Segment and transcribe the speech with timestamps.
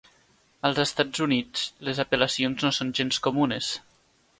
[0.69, 3.75] Als Estats Units, les apel·lacions no són gens comunes.